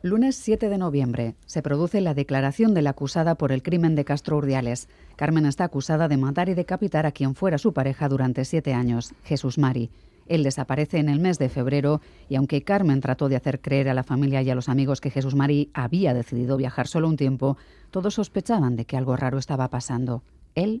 [0.00, 4.04] Lunes 7 de noviembre se produce la declaración de la acusada por el crimen de
[4.04, 4.88] Castro Urdiales.
[5.16, 9.12] Carmen está acusada de matar y decapitar a quien fuera su pareja durante siete años,
[9.24, 9.90] Jesús Mari.
[10.28, 13.94] Él desaparece en el mes de febrero y aunque Carmen trató de hacer creer a
[13.94, 17.56] la familia y a los amigos que Jesús Mari había decidido viajar solo un tiempo,
[17.90, 20.22] todos sospechaban de que algo raro estaba pasando.
[20.54, 20.80] Él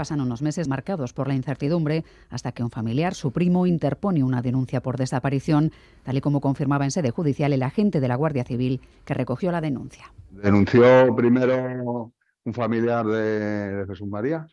[0.00, 4.40] Pasan unos meses marcados por la incertidumbre hasta que un familiar, su primo, interpone una
[4.40, 5.72] denuncia por desaparición,
[6.04, 9.52] tal y como confirmaba en sede judicial el agente de la Guardia Civil que recogió
[9.52, 10.10] la denuncia.
[10.30, 14.46] Denunció primero un familiar de, Jesús María,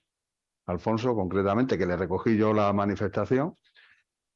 [0.66, 3.55] Alfonso concretamente, que le recogí yo la manifestación,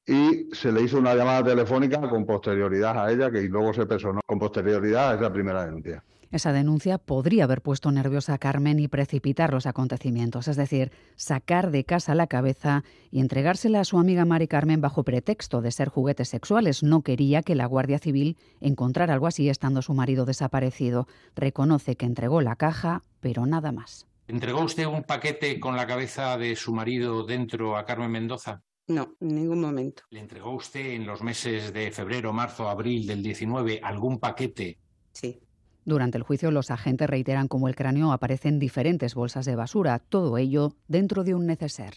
[0.07, 4.21] y se le hizo una llamada telefónica con posterioridad a ella, que luego se personó
[4.25, 6.05] con posterioridad a esa primera denuncia.
[6.31, 11.71] Esa denuncia podría haber puesto nerviosa a Carmen y precipitar los acontecimientos, es decir, sacar
[11.71, 15.89] de casa la cabeza y entregársela a su amiga Mari Carmen bajo pretexto de ser
[15.89, 16.83] juguetes sexuales.
[16.83, 21.05] No quería que la Guardia Civil encontrara algo así estando su marido desaparecido.
[21.35, 24.07] Reconoce que entregó la caja, pero nada más.
[24.27, 28.61] ¿Entregó usted un paquete con la cabeza de su marido dentro a Carmen Mendoza?
[28.87, 30.03] No, en ningún momento.
[30.09, 34.79] ¿Le entregó usted en los meses de febrero, marzo, abril del 19 algún paquete?
[35.11, 35.41] Sí.
[35.83, 39.99] Durante el juicio, los agentes reiteran cómo el cráneo aparece en diferentes bolsas de basura,
[39.99, 41.95] todo ello dentro de un neceser.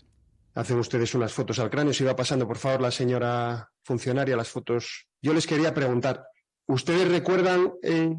[0.54, 1.92] Hacen ustedes unas fotos al cráneo.
[1.92, 5.06] Si va pasando, por favor, la señora funcionaria, las fotos.
[5.20, 6.26] Yo les quería preguntar,
[6.66, 8.14] ¿ustedes recuerdan eh,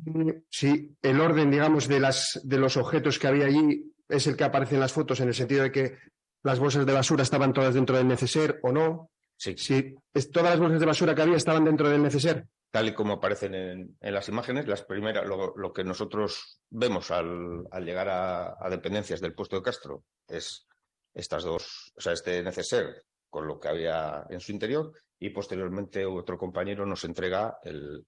[0.49, 4.44] si el orden, digamos, de, las, de los objetos que había allí es el que
[4.44, 5.97] aparece en las fotos, en el sentido de que
[6.44, 9.09] las bolsas de basura estaban todas dentro del neceser o no?
[9.38, 9.55] Sí.
[9.58, 9.95] Si
[10.31, 13.55] todas las bolsas de basura que había estaban dentro del neceser tal y como aparecen
[13.55, 19.56] en, las imágenes, las primeras, lo, que nosotros vemos al, llegar a, dependencias del puesto
[19.56, 20.68] de Castro es
[21.13, 26.06] estas dos, o sea, este neceser con lo que había en su interior y posteriormente
[26.06, 27.57] otro compañero nos entrega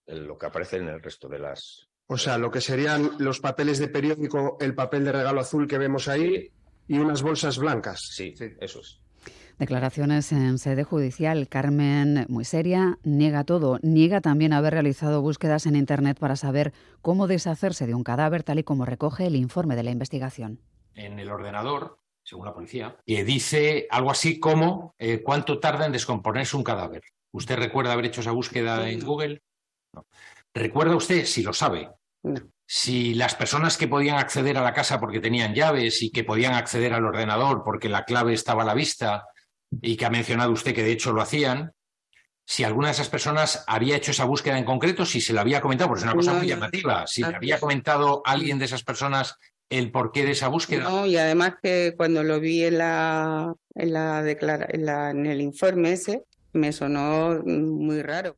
[0.07, 1.88] lo que aparece en el resto de las.
[2.07, 5.77] O sea, lo que serían los papeles de periódico, el papel de regalo azul que
[5.77, 6.51] vemos ahí
[6.89, 8.01] y unas bolsas blancas.
[8.01, 8.35] sí.
[8.59, 8.99] eso es.
[9.59, 11.47] Declaraciones en sede judicial.
[11.47, 13.79] Carmen, muy seria, niega todo.
[13.81, 18.59] Niega también haber realizado búsquedas en Internet para saber cómo deshacerse de un cadáver, tal
[18.59, 20.62] y como recoge el informe de la investigación.
[20.94, 25.91] En el ordenador, según la policía, que dice algo así como eh, cuánto tarda en
[25.91, 27.01] descomponerse un cadáver.
[27.31, 29.41] ¿Usted recuerda haber hecho esa búsqueda en Google?
[30.53, 31.89] ¿Recuerda usted, si lo sabe,
[32.66, 36.53] si las personas que podían acceder a la casa porque tenían llaves y que podían
[36.53, 39.25] acceder al ordenador porque la clave estaba a la vista,
[39.81, 41.73] y que ha mencionado usted que de hecho lo hacían,
[42.45, 45.59] si alguna de esas personas había hecho esa búsqueda en concreto, si se la había
[45.59, 49.35] comentado, porque es una cosa muy llamativa, si le había comentado alguien de esas personas
[49.69, 50.83] el porqué de esa búsqueda.
[50.83, 56.23] No, y además que cuando lo vi en la, en la, en el informe ese,
[56.53, 58.38] me sonó muy raro.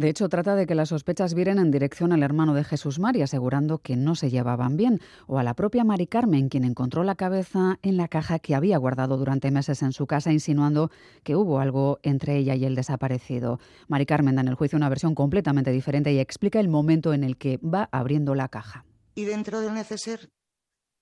[0.00, 3.20] De hecho, trata de que las sospechas viren en dirección al hermano de Jesús Mari,
[3.20, 7.16] asegurando que no se llevaban bien, o a la propia Mari Carmen, quien encontró la
[7.16, 10.90] cabeza en la caja que había guardado durante meses en su casa, insinuando
[11.22, 13.60] que hubo algo entre ella y el desaparecido.
[13.88, 17.22] Mari Carmen da en el juicio una versión completamente diferente y explica el momento en
[17.22, 18.86] el que va abriendo la caja.
[19.14, 20.30] Y dentro del neceser,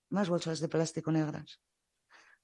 [0.09, 1.61] más bolsas de plástico negras.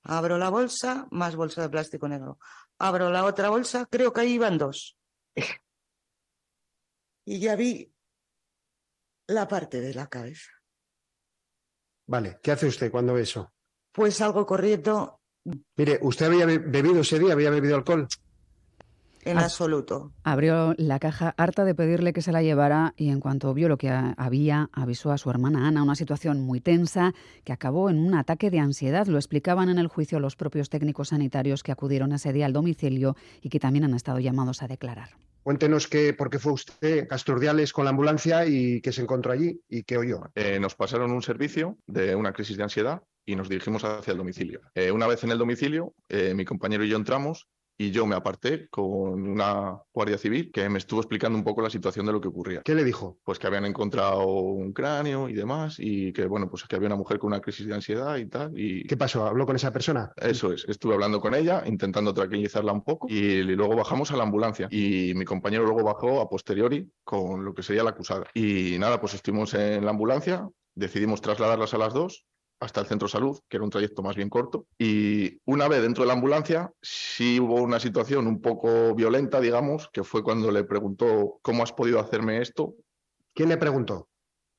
[0.03, 2.39] Abro la bolsa, más bolsa de plástico negro.
[2.79, 4.95] Abro la otra bolsa, creo que ahí iban dos
[7.25, 7.91] y ya vi
[9.27, 10.51] la parte de la cabeza.
[12.07, 13.51] Vale, ¿qué hace usted cuando ve eso?
[13.91, 15.21] Pues salgo corriendo.
[15.75, 17.33] Mire, ¿usted había bebido ese día?
[17.33, 18.07] ¿Había bebido alcohol?
[19.25, 20.13] En absoluto.
[20.23, 23.77] Abrió la caja harta de pedirle que se la llevara y en cuanto vio lo
[23.77, 27.13] que había, avisó a su hermana Ana, una situación muy tensa
[27.43, 29.07] que acabó en un ataque de ansiedad.
[29.07, 33.15] Lo explicaban en el juicio los propios técnicos sanitarios que acudieron ese día al domicilio
[33.41, 35.09] y que también han estado llamados a declarar.
[35.45, 37.17] Cuéntenos qué, por qué fue usted a
[37.71, 40.23] con la ambulancia y qué se encontró allí y qué oyó.
[40.33, 44.17] Eh, nos pasaron un servicio de una crisis de ansiedad y nos dirigimos hacia el
[44.17, 44.61] domicilio.
[44.73, 48.15] Eh, una vez en el domicilio, eh, mi compañero y yo entramos y yo me
[48.15, 52.21] aparté con una guardia civil que me estuvo explicando un poco la situación de lo
[52.21, 52.61] que ocurría.
[52.61, 53.17] ¿Qué le dijo?
[53.23, 56.95] Pues que habían encontrado un cráneo y demás y que bueno, pues que había una
[56.95, 58.57] mujer con una crisis de ansiedad y tal.
[58.57, 58.83] Y...
[58.85, 59.25] ¿Qué pasó?
[59.25, 60.11] ¿Habló con esa persona?
[60.15, 64.23] Eso es, estuve hablando con ella, intentando tranquilizarla un poco y luego bajamos a la
[64.23, 68.27] ambulancia y mi compañero luego bajó a posteriori con lo que sería la acusada.
[68.33, 72.25] Y nada, pues estuvimos en la ambulancia, decidimos trasladarlas a las dos
[72.59, 74.65] hasta el centro de salud, que era un trayecto más bien corto.
[74.77, 79.89] Y una vez dentro de la ambulancia, sí hubo una situación un poco violenta, digamos,
[79.91, 82.75] que fue cuando le preguntó, ¿cómo has podido hacerme esto?
[83.33, 84.09] ¿Quién le preguntó?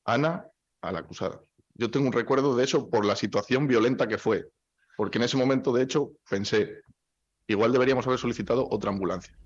[0.05, 0.47] Ana
[0.81, 1.41] a la acusada.
[1.73, 4.47] Yo tengo un recuerdo de eso por la situación violenta que fue,
[4.95, 6.81] porque en ese momento, de hecho, pensé,
[7.47, 9.37] igual deberíamos haber solicitado otra ambulancia.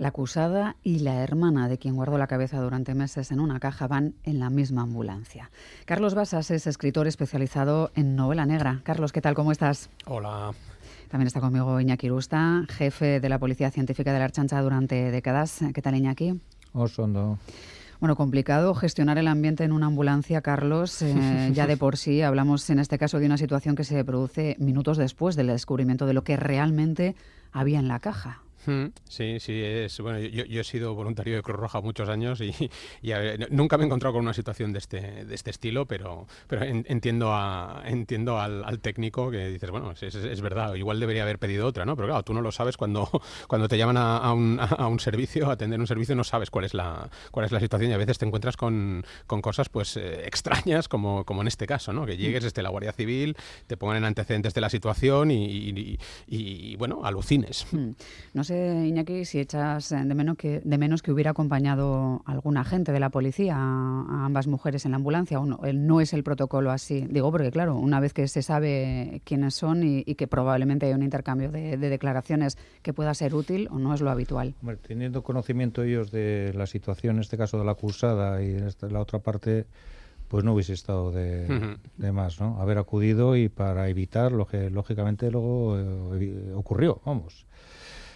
[0.00, 3.86] La acusada y la hermana de quien guardó la cabeza durante meses en una caja
[3.86, 5.50] van en la misma ambulancia.
[5.84, 8.80] Carlos Basas es escritor especializado en novela negra.
[8.82, 9.34] Carlos, ¿qué tal?
[9.34, 9.90] ¿Cómo estás?
[10.06, 10.52] Hola.
[11.10, 15.60] También está conmigo Iñaki Rusta, jefe de la Policía Científica de la Archancha durante décadas.
[15.74, 16.40] ¿Qué tal, Iñaki?
[16.72, 17.38] Osondo.
[17.98, 21.02] Bueno, complicado gestionar el ambiente en una ambulancia, Carlos.
[21.02, 24.56] Eh, ya de por sí hablamos en este caso de una situación que se produce
[24.60, 27.16] minutos después del descubrimiento de lo que realmente
[27.52, 28.40] había en la caja.
[29.08, 30.18] Sí, sí, es bueno.
[30.18, 32.52] Yo, he sido voluntario de Cruz Roja muchos años y,
[33.50, 37.32] nunca me he encontrado con una situación de este, de este estilo, pero, pero entiendo
[37.32, 41.96] a, entiendo al, técnico que dices, bueno, es, verdad, igual debería haber pedido otra, ¿no?
[41.96, 43.08] Pero claro, tú no lo sabes cuando,
[43.48, 46.64] cuando te llaman a, un, a un servicio, a atender un servicio, no sabes cuál
[46.64, 49.96] es la, cuál es la situación y a veces te encuentras con, con cosas pues
[49.96, 52.06] eh, extrañas, como, como en este caso, ¿no?
[52.06, 53.36] Que llegues, esté la Guardia Civil,
[53.66, 57.66] te pongan en antecedentes de la situación y, y bueno, alucines.
[57.70, 57.90] Hmm.
[58.50, 63.00] No Iñaki, si echas de menos que, de menos que hubiera acompañado algún agente de
[63.00, 65.38] la policía a, ambas mujeres en la ambulancia.
[65.38, 67.06] O no, no, es el protocolo así.
[67.08, 71.02] Digo, porque claro, una vez que se sabe quiénes son y, que probablemente hay un
[71.02, 74.54] intercambio de, declaraciones que pueda ser útil, o no es lo habitual.
[74.86, 79.00] teniendo conocimiento ellos de la situación, en este caso de la acusada y en la
[79.00, 79.66] otra parte
[80.28, 81.78] pues no hubiese estado de,
[82.12, 82.60] más, ¿no?
[82.60, 87.46] Haber acudido y para evitar lo que lógicamente luego eh, ocurrió, vamos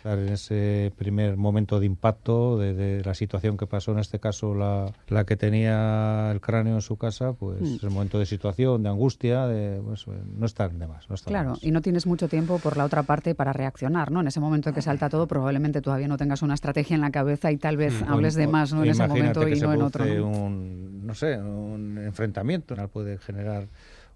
[0.04, 4.92] en ese primer momento de impacto de, la situación que pasó, en este caso la,
[5.08, 7.84] la, que tenía el cráneo en su casa, pues mm.
[7.84, 11.06] el momento de situación, de angustia, de, pues, no están de más.
[11.24, 14.20] claro, y no tienes mucho tiempo por la otra parte para reaccionar, ¿no?
[14.20, 17.10] En ese momento en que salta todo, probablemente todavía no tengas una estrategia en la
[17.10, 18.12] cabeza y tal vez mm.
[18.12, 18.84] hables de más ¿no?
[18.84, 20.04] en ese momento y no en otro.
[20.04, 23.68] Un, no sé, un enfrentamiento, puede generar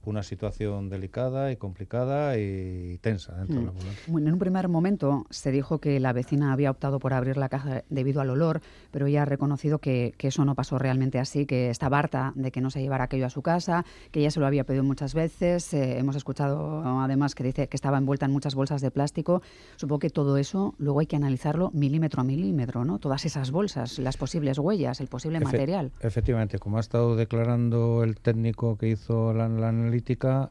[0.09, 3.77] una situación delicada y complicada y tensa dentro de la mm.
[3.77, 4.05] ambulancia.
[4.09, 7.49] Bueno, en un primer momento se dijo que la vecina había optado por abrir la
[7.49, 8.61] caja debido al olor,
[8.91, 12.61] pero ella ha reconocido que, eso no pasó realmente así, que estaba harta de que
[12.61, 15.73] no se llevara aquello a su casa, que ella se lo había pedido muchas veces.
[15.73, 19.41] Eh, hemos escuchado además que dice que estaba envuelta en muchas bolsas de plástico.
[19.77, 22.99] Supongo que todo eso luego hay que analizarlo milímetro a milímetro, ¿no?
[22.99, 25.93] Todas esas bolsas, las posibles huellas, el posible material.
[26.01, 29.73] Efectivamente, como ha estado declarando el técnico que hizo la, la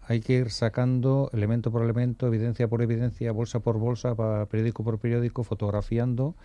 [0.07, 4.15] hay que ir sacando elemento por elemento, evidencia por evidencia, bolsa por bolsa,
[4.49, 6.35] periódico por periódico, fotografiando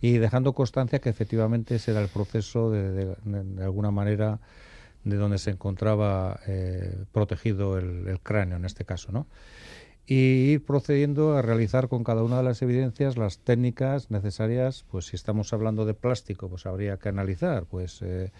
[0.00, 3.16] y dejando constancia que efectivamente ese era el proceso de,
[3.62, 4.40] alguna manera
[5.04, 9.26] de donde se encontraba eh, protegido el, cráneo en este caso, ¿no?
[10.04, 15.06] y ir procediendo a realizar con cada una de las evidencias las técnicas necesarias, pues
[15.06, 18.32] si estamos hablando de plástico, pues habría que analizar, pues eh,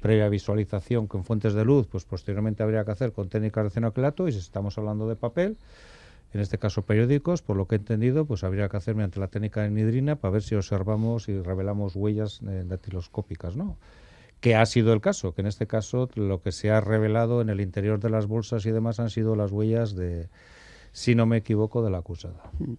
[0.00, 4.28] previa visualización con fuentes de luz, pues posteriormente habría que hacer con técnicas de cenoquilato
[4.28, 5.56] y si estamos hablando de papel,
[6.32, 9.28] en este caso periódicos, por lo que he entendido, pues habría que hacer mediante la
[9.28, 13.76] técnica de nidrina para ver si observamos y revelamos huellas eh, datiloscópicas, ¿no?
[14.40, 17.48] Que ha sido el caso, que en este caso lo que se ha revelado en
[17.48, 20.28] el interior de las bolsas y demás han sido las huellas de,
[20.92, 22.50] si no me equivoco, de la acusada.
[22.58, 22.74] Mm.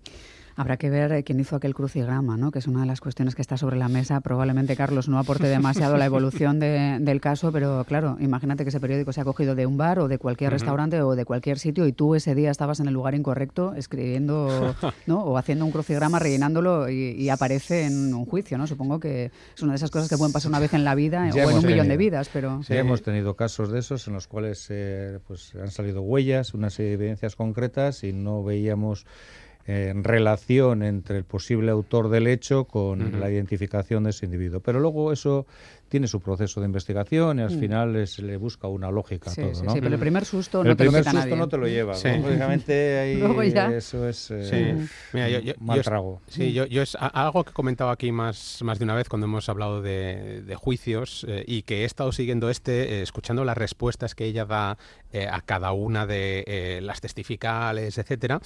[0.57, 2.49] Habrá que ver eh, quién hizo aquel crucigrama, ¿no?
[2.49, 4.21] que es una de las cuestiones que está sobre la mesa.
[4.21, 8.79] Probablemente Carlos no aporte demasiado a la evolución del caso, pero claro, imagínate que ese
[8.79, 11.85] periódico se ha cogido de un bar o de cualquier restaurante o de cualquier sitio
[11.85, 15.19] y tú ese día estabas en el lugar incorrecto escribiendo ¿no?
[15.19, 18.57] o haciendo un crucigrama, rellenándolo y, aparece en un juicio.
[18.57, 18.65] ¿no?
[18.65, 21.29] Supongo que es una de esas cosas que pueden pasar una vez en la vida
[21.31, 22.31] o en un millón de vidas.
[22.33, 26.55] pero Sí, hemos tenido casos de esos en los cuales eh, pues, han salido huellas,
[26.55, 29.05] una serie de evidencias concretas y no veíamos
[29.67, 34.61] en relación entre el posible autor del hecho con la identificación de ese individuo.
[34.61, 35.45] Pero luego eso
[35.87, 37.59] tiene su proceso de investigación y al mm.
[37.59, 39.71] final se le busca una lógica sí, todo, sí, ¿no?
[39.73, 41.93] Sí, pero el primer susto no el te primer lo susto no te lo lleva,
[41.93, 43.21] Lógicamente ahí
[43.75, 46.21] eso es eh, Mira, yo, mal trago.
[46.27, 49.25] Sí, yo, yo, es algo que he comentado aquí más, más de una vez cuando
[49.25, 53.57] hemos hablado de, de juicios eh, y que he estado siguiendo este, eh, escuchando las
[53.57, 54.77] respuestas que ella da
[55.31, 58.39] a cada una de las testificales, etcétera.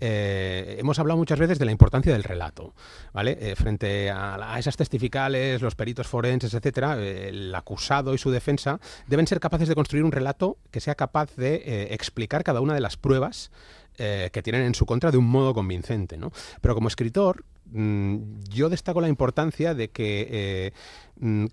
[0.00, 2.74] hemos hablado muchas veces de la importancia del relato,
[3.14, 3.54] ¿vale?
[3.56, 9.26] frente a, a esas testificales, los peritos forenses, etcétera el acusado y su defensa deben
[9.26, 12.80] ser capaces de construir un relato que sea capaz de eh, explicar cada una de
[12.80, 13.50] las pruebas
[13.98, 16.16] eh, que tienen en su contra de un modo convincente.
[16.16, 16.30] ¿no?
[16.60, 18.16] Pero como escritor, mm,
[18.48, 20.72] yo destaco la importancia de que eh,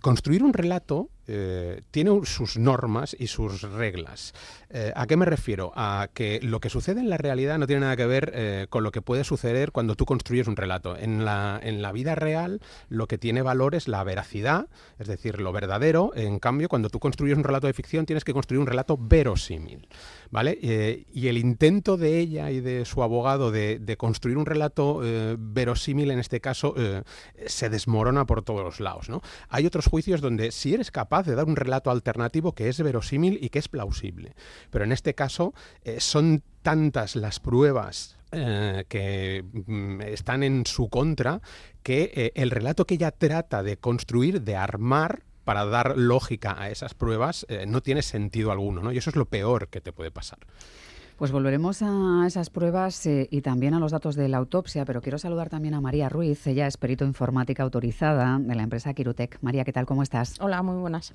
[0.02, 4.34] construir un relato eh, tiene sus normas y sus reglas.
[4.70, 5.72] Eh, ¿A qué me refiero?
[5.76, 8.84] A que lo que sucede en la realidad no tiene nada que ver eh, con
[8.84, 10.96] lo que puede suceder cuando tú construyes un relato.
[10.96, 14.68] En la, en la vida real lo que tiene valor es la veracidad,
[15.00, 16.12] es decir, lo verdadero.
[16.16, 19.88] En cambio, cuando tú construyes un relato de ficción tienes que construir un relato verosímil.
[20.32, 20.58] ¿Vale?
[21.14, 25.02] y el intento de ella y de su abogado de, de construir un relato
[25.38, 26.76] verosímil en este caso
[27.46, 29.08] se desmorona por todos los lados.
[29.08, 29.22] ¿no?
[29.56, 33.40] Hay otros juicios donde si eres capaz de dar un relato alternativo que es verosímil
[33.42, 34.36] y que es plausible.
[34.70, 35.54] Pero en este caso
[35.86, 41.42] eh, son tantas las pruebas eh, que mm, están en su contra
[41.84, 46.70] que eh, el relato que ella trata de construir, de armar, para dar lógica a
[46.72, 48.92] esas pruebas, no tiene sentido alguno, ¿no?
[48.92, 50.40] Y eso es lo peor que te puede pasar.
[51.18, 55.02] Pues volveremos a esas pruebas eh, y también a los datos de la autopsia, pero
[55.02, 56.46] quiero saludar también a María Ruiz.
[56.46, 59.38] Ella es perito informática autorizada de la empresa Kirutec.
[59.42, 59.86] María, ¿qué tal?
[59.86, 60.36] ¿Cómo estás?
[60.42, 61.14] Hola, muy buenas.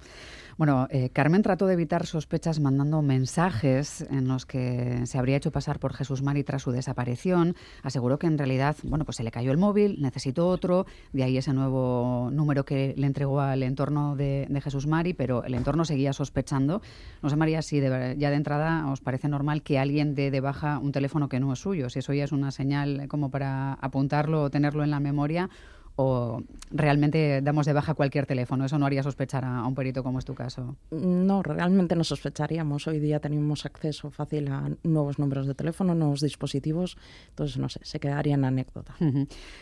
[0.57, 5.50] Bueno, eh, Carmen trató de evitar sospechas mandando mensajes en los que se habría hecho
[5.50, 7.54] pasar por Jesús Mari tras su desaparición.
[7.83, 11.37] Aseguró que en realidad, bueno, pues se le cayó el móvil, necesitó otro, de ahí
[11.37, 16.14] ese nuevo número que le entregó al entorno de, Jesús Mari, pero el entorno seguía
[16.14, 16.80] sospechando.
[17.23, 20.78] No sé, María, si ya de entrada os parece normal que alguien alguien de baja
[20.78, 24.42] un teléfono que no es suyo, si eso ya es una señal como para apuntarlo
[24.42, 25.50] o tenerlo en la memoria
[25.97, 28.64] o realmente damos de baja cualquier teléfono?
[28.64, 30.76] Eso no haría sospechar a, un perito como es tu caso.
[30.90, 32.87] No, realmente no sospecharíamos.
[32.87, 36.97] Hoy día tenemos acceso fácil a nuevos números de teléfono, nuevos dispositivos,
[37.30, 38.94] entonces no sé, se quedaría en anécdota.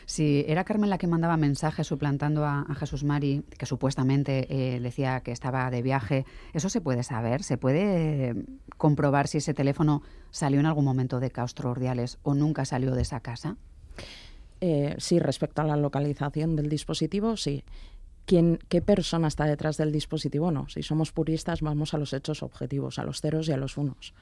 [0.06, 5.20] Si era Carmen la que mandaba mensajes suplantando a, Jesús Mari, que supuestamente eh, decía
[5.20, 7.42] que estaba de viaje, ¿eso se puede saber?
[7.42, 8.34] ¿Se puede
[8.76, 13.02] comprobar si ese teléfono salió en algún momento de Castro Ordiales o nunca salió de
[13.02, 13.56] esa casa?
[14.60, 17.64] Eh, sí, respecto a la localización del dispositivo, sí.
[18.24, 20.50] ¿Quién, ¿Qué persona está detrás del dispositivo?
[20.50, 20.68] No.
[20.68, 24.12] Si somos puristas, vamos a los hechos objetivos, a los ceros y a los unos.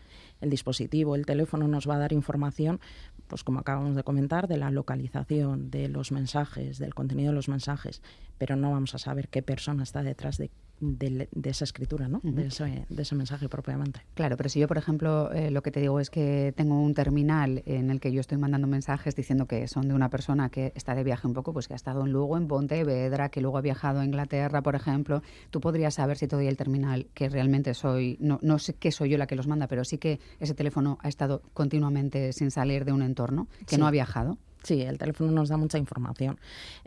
[0.41, 2.79] El dispositivo, el teléfono nos va a dar información,
[3.27, 7.49] pues como acabamos de comentar, de la localización, de los mensajes, del contenido de los
[7.49, 8.01] mensajes,
[8.39, 12.21] pero no vamos a saber qué persona está detrás de de, esa escritura, ¿no?
[12.23, 14.01] de, ese, mensaje propiamente.
[14.15, 16.95] Claro, pero si yo, por ejemplo, eh, lo que te digo es que tengo un
[16.95, 20.73] terminal en el que yo estoy mandando mensajes diciendo que son de una persona que
[20.75, 23.59] está de viaje un poco, pues que ha estado en Lugo, en Pontevedra, que luego
[23.59, 27.29] ha viajado a Inglaterra, por ejemplo, tú podrías saber si te doy el terminal que
[27.29, 30.21] realmente soy, no, no sé que soy yo la que los manda, pero sí que
[30.41, 34.39] ese teléfono ha estado continuamente sin salir de un entorno, que no ha viajado.
[34.67, 36.41] Sí, el teléfono nos da mucha información.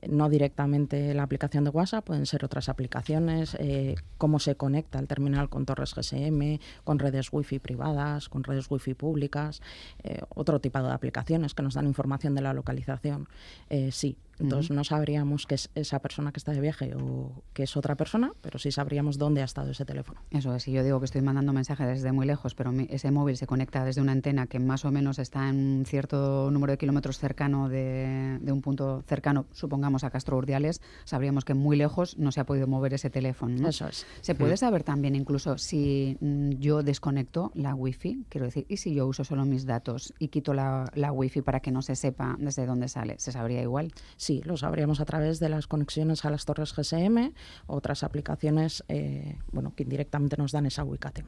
[0.05, 5.07] No directamente la aplicación de WhatsApp, pueden ser otras aplicaciones, eh, cómo se conecta el
[5.07, 9.62] terminal con torres GSM, con redes Wi-Fi privadas, con redes Wi-Fi públicas,
[10.03, 13.29] eh, otro tipo de aplicaciones que nos dan información de la localización.
[13.69, 17.63] Eh, sí, entonces no sabríamos que es esa persona que está de viaje o que
[17.63, 20.22] es otra persona, pero sí sabríamos dónde ha estado ese teléfono.
[20.31, 23.38] Eso es, si yo digo que estoy mandando mensajes desde muy lejos, pero ese móvil
[23.38, 26.77] se conecta desde una antena que más o menos está en un cierto número de
[26.77, 32.31] kilómetros cercano de, un punto cercano, supongamos a Castro Urdiales, sabríamos que muy lejos no
[32.31, 33.67] se ha podido mover ese teléfono.
[33.67, 34.05] Eso es.
[34.22, 38.93] Se puede saber también incluso si mm, yo desconecto la wifi, quiero decir, y si
[38.93, 42.38] yo uso solo mis datos y quito la, la wifi para que no se sepa
[42.39, 43.91] desde dónde sale, ¿se sabría igual?
[44.15, 47.33] Sí, lo sabríamos a través de las conexiones a las torres GSM,
[47.67, 51.25] otras aplicaciones eh, bueno, que indirectamente nos dan esa ubicate.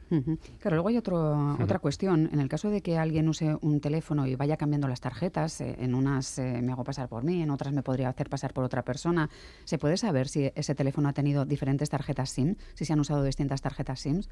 [0.60, 2.30] Claro, luego hay otro, otra cuestión.
[2.32, 5.76] En el caso de que alguien use un teléfono y vaya cambiando las tarjetas, eh,
[5.80, 8.64] en unas eh, me hago pasar por mí, en otras me podría hacer pasar por
[8.64, 9.28] otra persona,
[9.64, 13.22] ¿se puede saber si ese teléfono ha tenido diferentes tarjetas SIM, si se han usado
[13.24, 14.22] distintas tarjetas SIM?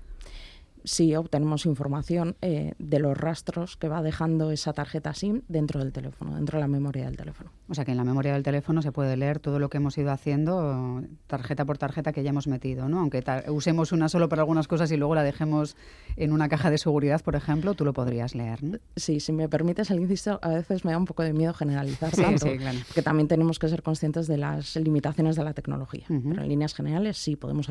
[0.85, 5.93] Sí obtenemos información eh, de los rastros que va dejando esa tarjeta SIM dentro del
[5.93, 7.51] teléfono, dentro de la memoria del teléfono.
[7.69, 9.97] O sea que en la memoria del teléfono se puede leer todo lo que hemos
[9.97, 13.01] ido haciendo tarjeta por tarjeta que ya hemos metido, ¿no?
[13.01, 15.77] Aunque usemos una solo para algunas cosas y luego la dejemos
[16.17, 18.79] en una caja de seguridad, por ejemplo, tú lo podrías leer, ¿no?
[18.97, 22.11] Sí, si me permites el inciso, a veces me da un poco de miedo generalizar
[22.15, 22.79] sí, sí, claro.
[22.95, 26.07] que también tenemos que ser conscientes de las limitaciones de la tecnología.
[26.09, 27.69] Pero en líneas generales sí podemos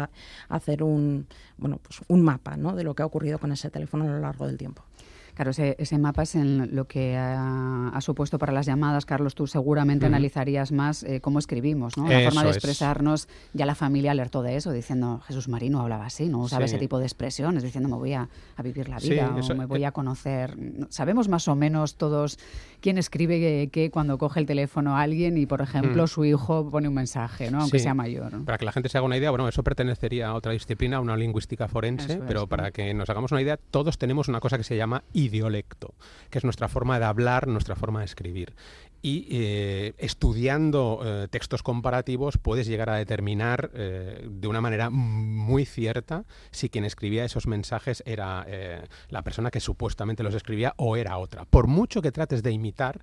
[0.47, 2.75] hacer un, bueno, pues un mapa, ¿no?
[2.75, 4.83] De lo que ha ocurrido con ese teléfono a lo largo del tiempo.
[5.39, 9.05] Claro, ese, ese, mapa es en lo que ha, supuesto para las llamadas.
[9.05, 12.09] Carlos, tú seguramente analizarías más eh, cómo escribimos, ¿no?
[12.09, 13.29] La forma de expresarnos.
[13.53, 16.99] Ya la familia alertó de eso, diciendo, Jesús Marino hablaba así, no usaba ese tipo
[16.99, 18.27] de expresiones, diciendo, me voy a,
[18.61, 20.57] vivir la vida o me voy eh, a conocer.
[20.89, 22.37] Sabemos más o menos todos
[22.81, 26.07] quién escribe qué cuando coge el teléfono a alguien y, por ejemplo, mm.
[26.07, 27.61] su hijo pone un mensaje, ¿no?
[27.61, 28.43] aunque sea mayor.
[28.43, 30.99] Para que la gente se haga una idea, bueno, eso pertenecería a otra disciplina, a
[30.99, 34.65] una lingüística forense, pero para que nos hagamos una idea, todos tenemos una cosa que
[34.65, 35.01] se llama
[36.29, 38.55] que es nuestra forma de hablar, nuestra forma de escribir.
[39.01, 45.63] y eh, estudiando eh, textos comparativos puedes llegar a determinar eh, de una manera muy
[45.63, 48.45] cierta si quien escribía esos mensajes era
[49.09, 51.45] la persona que supuestamente los escribía o era otra.
[51.45, 53.01] Por mucho que trates de imitar,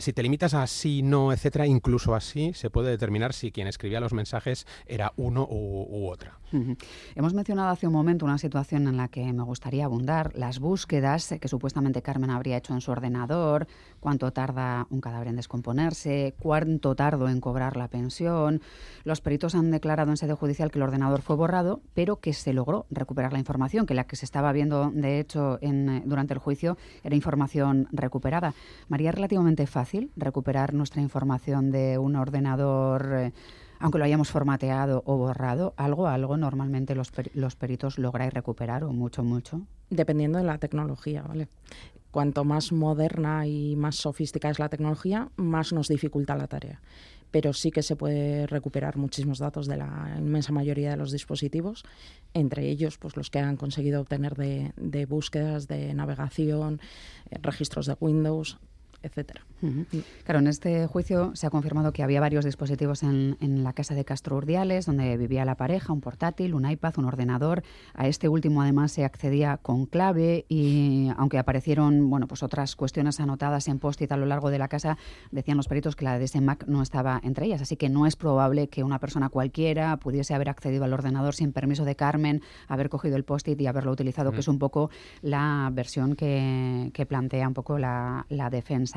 [0.00, 4.00] si te limitas a sí, no, etcétera, incluso así se puede determinar si quien escribía
[4.00, 6.38] los mensajes era uno u, otra.
[7.14, 11.34] Hemos mencionado hace un momento una situación en la que me gustaría abundar, las búsquedas
[11.40, 13.66] que supuestamente Carmen habría hecho en su ordenador,
[14.00, 18.60] cuánto tarda un cadáver en descomponerse, cuánto tardo en cobrar la pensión.
[19.04, 22.52] Los peritos han declarado en sede judicial que el ordenador fue borrado, pero que se
[22.52, 26.34] logró recuperar la información, que la que se estaba viendo, de hecho, en, eh, durante
[26.34, 28.54] el juicio era información recuperada.
[28.88, 29.75] María, relativamente fácil
[30.16, 33.12] recuperar nuestra información de un ordenador.
[33.14, 33.32] Eh,
[33.78, 38.92] aunque lo hayamos formateado o borrado, algo, algo normalmente los, los peritos lográis recuperar o
[38.92, 39.66] mucho, mucho.
[39.90, 41.48] Dependiendo de la tecnología, ¿vale?
[42.16, 46.80] cuanto más moderna y más sofisticada es la tecnología, más nos dificulta la tarea.
[47.30, 51.84] Pero sí que se puede recuperar muchísimos datos de la inmensa mayoría de los dispositivos,
[52.32, 56.80] entre ellos pues, los que han conseguido obtener de, de búsquedas, de navegación,
[57.30, 58.58] eh, registros de Windows,
[59.06, 59.46] etcétera.
[60.24, 64.04] Claro, en este juicio se ha confirmado que había varios dispositivos en, la casa de
[64.04, 67.62] Castro Urdiales, donde vivía la pareja, un portátil, un iPad, un ordenador.
[67.94, 73.18] A este último además se accedía con clave y aunque aparecieron bueno, pues otras cuestiones
[73.18, 74.98] anotadas en post-it a lo largo de la casa,
[75.30, 77.62] decían los peritos que la de ese Mac no estaba entre ellas.
[77.62, 81.52] Así que no es probable que una persona cualquiera pudiese haber accedido al ordenador sin
[81.52, 84.90] permiso de Carmen, haber cogido el post-it y haberlo utilizado, que es un poco
[85.22, 88.95] la versión que, plantea un poco la defensa.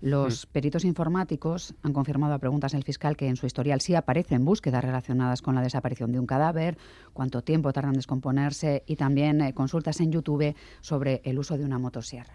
[0.00, 0.52] Los mm.
[0.52, 4.84] peritos informáticos han confirmado a preguntas del fiscal que en su historial sí aparecen búsquedas
[4.84, 6.78] relacionadas con la desaparición de un cadáver,
[7.12, 11.64] cuánto tiempo tardan en descomponerse y también eh, consultas en YouTube sobre el uso de
[11.64, 12.34] una motosierra.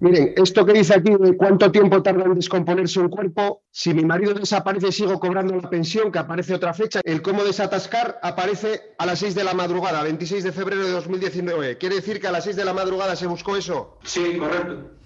[0.00, 4.02] Miren, esto que dice aquí de cuánto tiempo tarda en descomponerse un cuerpo, si mi
[4.02, 9.04] marido desaparece sigo cobrando la pensión, que aparece otra fecha, el cómo desatascar aparece a
[9.04, 11.76] las 6 de la madrugada, 26 de febrero de 2019.
[11.76, 13.98] ¿Quiere decir que a las 6 de la madrugada se buscó eso?
[14.02, 14.99] Sí, correcto.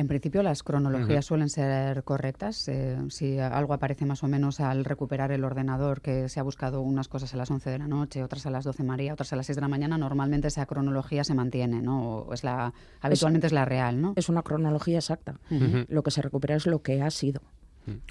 [0.00, 2.66] En principio las cronologías suelen ser correctas.
[2.68, 6.80] Eh, si algo aparece más o menos al recuperar el ordenador, que se ha buscado
[6.80, 9.36] unas cosas a las 11 de la noche, otras a las 12 María, otras a
[9.36, 12.32] las 6 de la mañana, normalmente esa cronología se mantiene, ¿no?
[12.32, 12.72] es la,
[13.02, 14.14] habitualmente es, la real, ¿no?
[14.16, 15.34] Es una cronología exacta.
[15.88, 17.42] Lo que se recupera es lo que ha sido.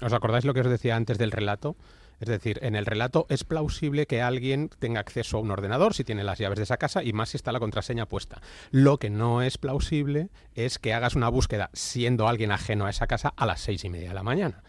[0.00, 1.74] ¿Os acordáis lo que os decía antes del relato?
[2.20, 6.04] Es decir, en el relato es plausible que alguien tenga acceso a un ordenador si
[6.04, 8.42] tiene las llaves de esa casa y más si está la contraseña puesta.
[8.70, 13.06] Lo que no es plausible es que hagas una búsqueda siendo alguien ajeno a esa
[13.06, 14.62] casa a las seis y media de la mañana.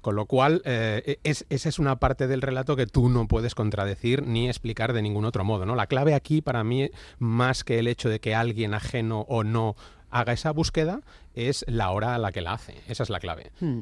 [0.00, 3.56] Con lo cual, eh, es, esa es una parte del relato que tú no puedes
[3.56, 5.66] contradecir ni explicar de ningún otro modo.
[5.66, 5.74] ¿no?
[5.74, 9.74] La clave aquí, para mí, más que el hecho de que alguien ajeno o no
[10.10, 11.00] haga esa búsqueda
[11.34, 12.74] es la hora a la que la hace.
[12.88, 13.50] Esa es la clave.
[13.60, 13.80] Hmm.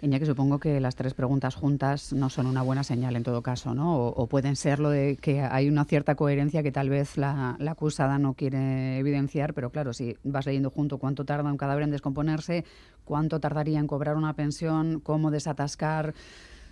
[0.00, 3.74] que supongo que las tres preguntas juntas no son una buena señal en todo caso,
[3.74, 4.06] ¿no?
[4.06, 7.72] O, pueden ser lo de que hay una cierta coherencia que tal vez la, la,
[7.72, 11.90] acusada no quiere evidenciar, pero claro, si vas leyendo junto cuánto tarda un cadáver en
[11.90, 12.64] descomponerse,
[13.04, 16.14] cuánto tardaría en cobrar una pensión, cómo desatascar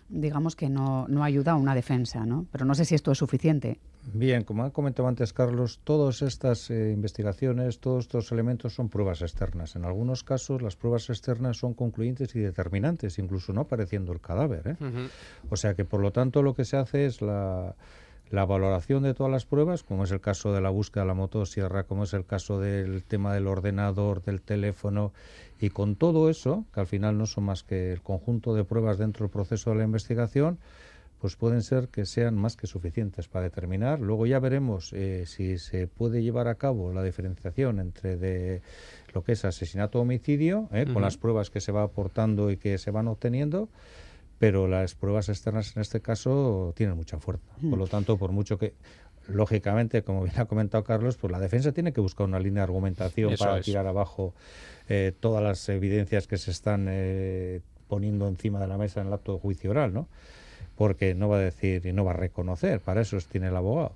[0.09, 2.47] digamos que no, no ayuda a una defensa, ¿no?
[2.53, 3.79] Pero no sé si esto es suficiente.
[4.13, 9.21] Bien, como ha comentado antes Carlos, todas estas eh, investigaciones, todos estos elementos son pruebas
[9.21, 9.75] externas.
[9.75, 14.77] En algunos casos las pruebas externas son concluyentes y determinantes, incluso no apareciendo el cadáver.
[14.81, 15.09] ¿eh?
[15.51, 17.75] O sea que por lo tanto lo que se hace es la
[18.31, 21.15] la valoración de todas las pruebas, como es el caso de la búsqueda de la
[21.15, 25.13] motosierra, como es el caso del tema del ordenador, del teléfono,
[25.61, 28.99] y con todo eso, que al final no son más que el conjunto de pruebas
[28.99, 30.59] dentro del proceso de la investigación,
[31.21, 34.01] pues pueden ser que sean más que suficientes para determinar.
[34.01, 38.61] Luego ya veremos eh, si se puede llevar a cabo la diferenciación entre de
[39.15, 42.59] lo que es asesinato o homicidio, eh, con las pruebas que se va aportando y
[42.59, 43.71] que se van obteniendo
[44.39, 47.53] pero las pruebas externas en este caso tienen mucha fuerza.
[47.69, 48.75] Por lo tanto, por mucho que,
[49.29, 52.65] lógicamente, como bien ha comentado Carlos, pues la defensa tiene que buscar una línea de
[52.65, 54.35] argumentación para tirar abajo
[54.89, 59.13] eh, todas las evidencias que se están eh, poniendo encima de la mesa en el
[59.13, 60.09] acto de juicio oral, ¿no?
[60.77, 63.95] Porque no va a decir y no va a reconocer, para eso tiene el abogado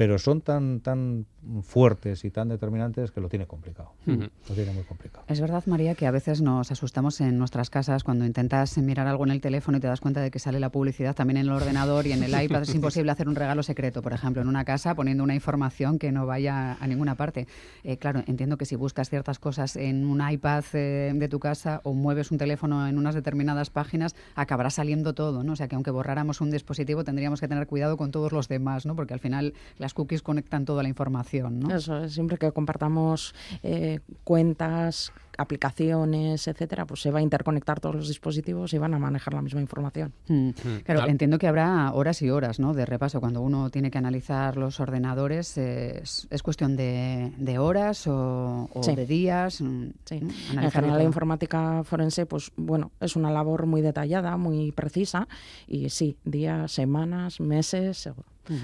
[0.00, 1.26] pero son tan, tan
[1.62, 3.92] fuertes y tan determinantes que lo tiene complicado.
[4.06, 5.26] Lo tiene muy complicado.
[5.28, 9.26] Es verdad, María, que a veces nos asustamos en nuestras casas cuando intentas mirar algo
[9.26, 11.52] en el teléfono y te das cuenta de que sale la publicidad también en el
[11.52, 12.62] ordenador y en el iPad.
[12.62, 16.12] Es imposible hacer un regalo secreto, por ejemplo, en una casa poniendo una información que
[16.12, 17.46] no vaya a ninguna parte.
[17.84, 21.82] Eh, claro, entiendo que si buscas ciertas cosas en un iPad eh, de tu casa
[21.84, 25.52] o mueves un teléfono en unas determinadas páginas, acabará saliendo todo, ¿no?
[25.52, 28.86] O sea que aunque borráramos un dispositivo tendríamos que tener cuidado con todos los demás,
[28.86, 28.96] ¿no?
[28.96, 31.74] Porque al final las cookies conectan toda la información, ¿no?
[31.74, 37.94] Eso es, siempre que compartamos eh, cuentas, aplicaciones, etcétera, pues se va a interconectar todos
[37.94, 40.12] los dispositivos y van a manejar la misma información.
[40.28, 40.48] Mm.
[40.48, 40.52] Mm.
[40.84, 42.74] Claro, entiendo que habrá horas y horas ¿no?
[42.74, 43.20] de repaso.
[43.20, 49.60] Cuando uno tiene que analizar los ordenadores, es, cuestión de, horas o, de días.
[49.60, 50.20] Mm, sí.
[50.52, 55.28] En general, la informática forense, pues bueno, es una labor muy detallada, muy precisa
[55.66, 58.08] y sí, días, semanas, meses,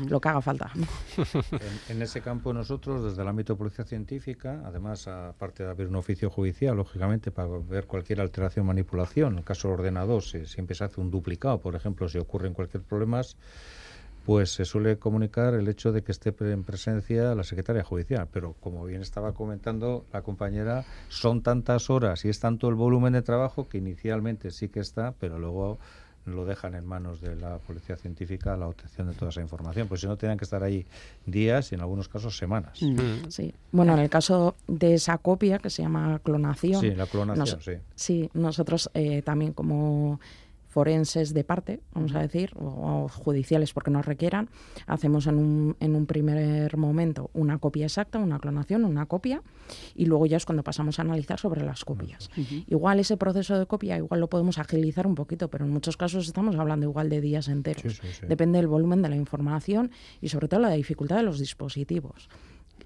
[0.08, 0.70] lo que haga falta.
[1.88, 5.96] En, ese campo nosotros, desde el ámbito de policía científica, además, aparte de haber un
[5.96, 10.74] oficio judicial, lógicamente, para ver cualquier alteración manipulación, en el caso del ordenador, si, siempre
[10.74, 13.22] se hace un duplicado, por ejemplo, si ocurre en cualquier problema,
[14.26, 18.26] pues se suele comunicar el hecho de que esté en presencia la secretaria judicial.
[18.32, 23.12] Pero como bien estaba comentando la compañera, son tantas horas y es tanto el volumen
[23.12, 25.78] de trabajo que inicialmente sí que está, pero luego
[26.26, 30.00] lo dejan en manos de la policía científica la obtención de toda esa información, pues
[30.00, 30.84] si no tenían que estar ahí
[31.24, 32.82] días y en algunos casos semanas.
[32.82, 32.94] Mm.
[32.94, 33.30] Mm.
[33.30, 33.54] Sí.
[33.72, 36.80] Bueno, en el caso de esa copia que se llama clonación.
[36.80, 37.72] Sí, la clonación, sí.
[37.94, 40.20] Sí, nosotros eh, también como
[40.76, 44.50] forenses de parte, vamos a decir, o, judiciales porque nos requieran,
[44.86, 49.42] hacemos en un, en un primer momento una copia exacta, una clonación, una copia,
[49.94, 52.28] y luego ya es cuando pasamos a analizar sobre las copias.
[52.66, 56.26] Igual ese proceso de copia, igual lo podemos agilizar un poquito, pero en muchos casos
[56.26, 58.02] estamos hablando igual de días enteros.
[58.28, 62.28] Depende del volumen de la información y sobre todo la dificultad de los dispositivos.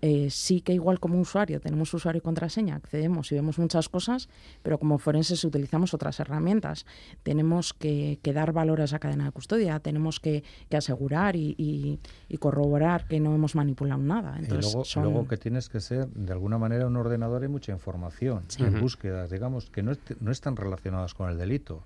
[0.02, 4.28] Eh, sí que igual como usuario tenemos usuario y contraseña, accedemos y vemos muchas cosas,
[4.62, 6.86] pero como forenses utilizamos otras herramientas.
[7.22, 11.98] Tenemos que, dar valor a esa cadena de custodia, tenemos que, asegurar y,
[12.38, 14.36] corroborar que no hemos manipulado nada.
[14.38, 18.44] Entonces, y luego, que tienes que ser, de alguna manera, un ordenador y mucha información
[18.58, 21.84] en búsquedas, digamos, que no, no están relacionadas con el delito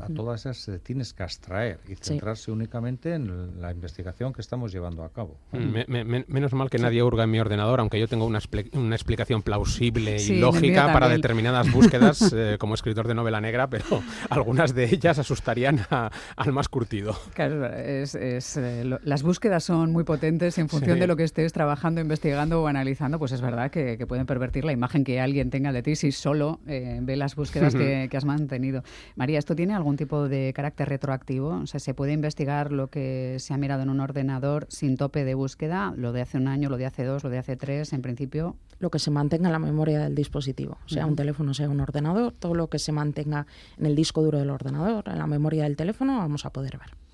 [0.00, 4.72] a todas esas se tienes que abstraer y centrarse únicamente en la investigación que estamos
[4.72, 5.36] llevando a cabo.
[5.52, 6.24] Mm.
[6.28, 8.40] menos mal que nadie hurga en mi ordenador, aunque yo tengo una,
[8.72, 13.84] una explicación plausible y lógica para determinadas búsquedas eh, como escritor de novela negra, pero
[14.30, 17.16] algunas de ellas asustarían al más curtido.
[17.34, 21.52] Claro, es, eh, las búsquedas son muy potentes y en función de lo que estés
[21.52, 25.72] trabajando, investigando o analizando, pues es verdad que, pueden pervertir la imagen que alguien tenga
[25.72, 28.84] de ti si solo eh, ve las búsquedas que, que has mantenido.
[29.16, 31.50] María, ¿esto tiene algo algún tipo de carácter retroactivo?
[31.50, 35.24] O sea, ¿se puede investigar lo que se ha mirado en un ordenador sin tope
[35.24, 35.94] de búsqueda?
[35.96, 38.56] Lo de hace un año, lo de hace dos, lo de hace tres, en principio.
[38.80, 42.32] Lo que se mantenga en la memoria del dispositivo, sea un teléfono, sea un ordenador,
[42.32, 43.46] todo lo que se mantenga
[43.78, 47.05] en el disco duro del ordenador, en la memoria del teléfono, vamos a poder ver.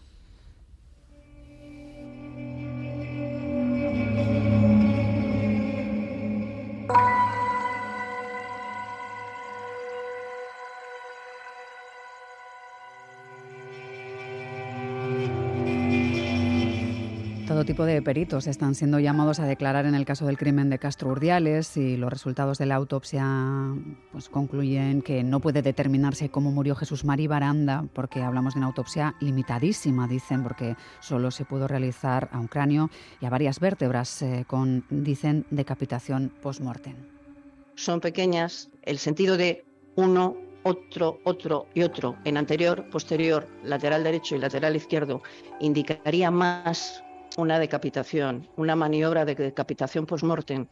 [17.72, 21.08] Tipo de peritos están siendo llamados a declarar en el caso del crimen de Castro
[21.08, 23.24] Urdiales y los resultados de la autopsia
[24.10, 28.66] pues, concluyen que no puede determinarse cómo murió Jesús Mari Baranda porque hablamos de una
[28.66, 32.90] autopsia limitadísima, dicen, porque solo se pudo realizar a un cráneo
[33.22, 36.96] y a varias vértebras eh, con, dicen, decapitación post-mortem.
[37.74, 39.64] Son pequeñas, el sentido de
[39.96, 45.22] uno otro, otro y otro en anterior, posterior, lateral derecho y lateral izquierdo
[45.58, 47.02] indicaría más
[47.36, 50.66] una decapitación, una maniobra de decapitación post-mortem.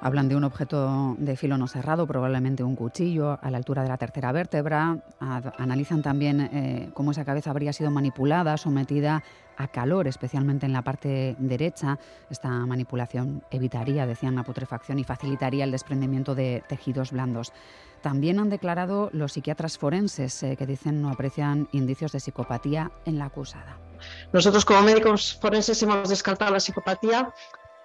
[0.00, 3.88] Hablan de un objeto de filo no cerrado, probablemente un cuchillo a la altura de
[3.88, 5.02] la tercera vértebra.
[5.18, 9.24] analizan también eh, cómo esa cabeza habría sido manipulada, sometida
[9.56, 11.98] a calor, especialmente en la parte derecha.
[12.30, 17.52] Esta manipulación evitaría, decían, la putrefacción y facilitaría el desprendimiento de tejidos blandos.
[18.00, 23.18] También han declarado los psiquiatras forenses eh, que dicen no aprecian indicios de psicopatía en
[23.18, 23.87] la acusada.
[24.32, 27.32] Nosotros como médicos forenses hemos descartado la psicopatía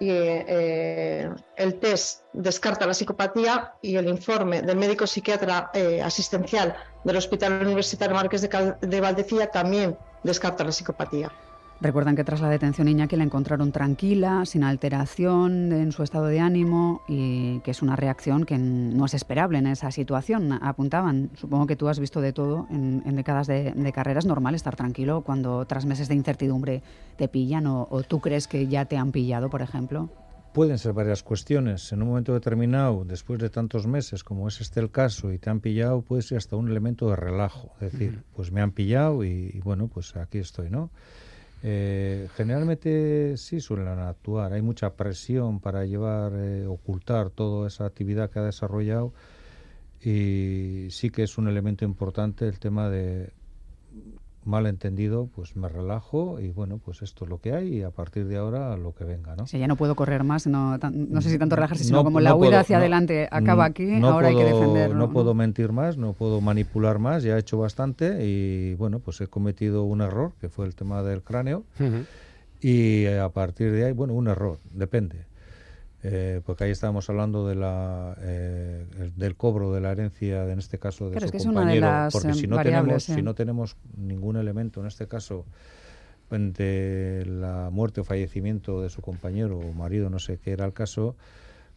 [0.00, 6.76] y eh, el test descarta la psicopatía y el informe del médico psiquiatra eh, asistencial
[7.04, 11.30] del Hospital Universitario Marqués de, de Valdecilla también descarta la psicopatía.
[11.80, 16.40] Recuerdan que tras la detención Iñaki la encontraron tranquila, sin alteración en su estado de
[16.40, 20.52] ánimo y que es una reacción que no es esperable en esa situación.
[20.52, 24.20] Apuntaban, supongo que tú has visto de todo en, décadas de, de, carrera.
[24.20, 26.82] ¿Es normal estar tranquilo cuando tras meses de incertidumbre
[27.16, 30.08] te pillan o, tú crees que ya te han pillado, por ejemplo?
[30.52, 31.92] Pueden ser varias cuestiones.
[31.92, 35.50] En un momento determinado, después de tantos meses, como es este el caso, y te
[35.50, 37.72] han pillado, puede ser hasta un elemento de relajo.
[37.80, 40.90] Es decir, pues me han pillado y, y bueno, pues aquí estoy, ¿no?
[41.66, 44.52] Eh, generalmente sí suelen actuar.
[44.52, 49.14] Hay mucha presión para llevar, eh, ocultar toda esa actividad que ha desarrollado
[50.02, 53.32] y sí que es un elemento importante el tema de
[54.46, 58.26] malentendido, pues me relajo y bueno, pues esto es lo que hay y a partir
[58.26, 59.44] de ahora lo que venga, ¿no?
[59.44, 62.34] O ya no puedo correr más, no, no sé si tanto relajarse, sino como la
[62.34, 64.94] huida hacia adelante acaba aquí, ahora hay que defender.
[64.94, 69.20] No puedo mentir más, no puedo manipular más, ya he hecho bastante y bueno, pues
[69.20, 71.64] he cometido un error, que fue el tema del cráneo,
[72.60, 75.26] y a partir de ahí, bueno, un error, depende.
[76.06, 78.84] Eh, porque ahí estábamos hablando de la, eh,
[79.16, 83.04] del cobro de la herencia, en este caso de su compañero, porque si no, tenemos,
[83.04, 85.46] si no tenemos ningún elemento, en este caso
[86.28, 90.74] de la muerte o fallecimiento de su compañero o marido, no sé qué era el
[90.74, 91.16] caso,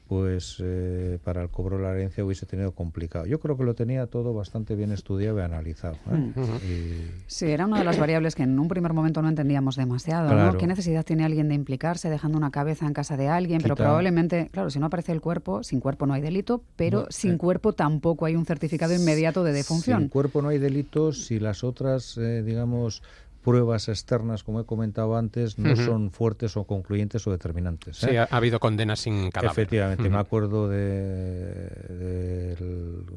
[0.07, 3.25] pues eh, para el cobro de la herencia hubiese tenido complicado.
[3.25, 5.97] Yo creo que lo tenía todo bastante bien estudiado y analizado.
[6.11, 7.11] ¿eh?
[7.27, 10.33] Sí, era una de las variables que en un primer momento no entendíamos demasiado.
[10.33, 10.57] ¿no?
[10.57, 13.61] ¿Qué necesidad tiene alguien de implicarse dejando una cabeza en casa de alguien?
[13.61, 17.33] Pero probablemente, claro, si no aparece el cuerpo, sin cuerpo no hay delito, pero sin
[17.33, 19.99] eh, cuerpo tampoco hay un certificado inmediato de defunción.
[19.99, 23.03] Sin cuerpo no hay delito si las otras, digamos,
[23.47, 28.03] pruebas externas, como he comentado antes, no son fuertes o concluyentes o determinantes.
[28.03, 28.07] ¿eh?
[28.09, 29.51] Sí, ha, habido condenas sin cadáver.
[29.53, 32.57] Efectivamente, me acuerdo de,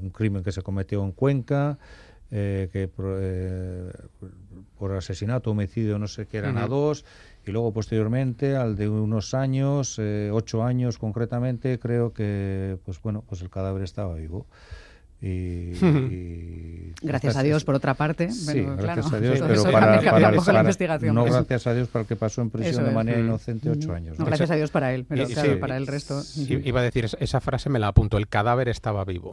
[0.01, 1.79] un crimen que se cometió en Cuenca,
[2.31, 3.93] eh, que eh,
[4.79, 7.05] por asesinato, homicidio, no sé qué eran a dos,
[7.45, 9.99] y luego posteriormente al de unos años,
[10.31, 14.47] ocho años concretamente, creo que pues bueno, pues el cadáver estaba vivo.
[15.23, 15.75] Y,
[17.03, 18.31] gracias a Dios, por otra parte.
[18.31, 22.17] Sí, gracias a Dios, pero para, la investigación, no gracias a Dios para el que
[22.17, 24.19] pasó en prisión de manera inocente ocho años.
[24.19, 25.27] No, gracias a Dios para él, pero
[25.61, 26.23] para el resto.
[26.37, 29.33] Iba a decir, esa frase me la apunto, el cadáver estaba vivo.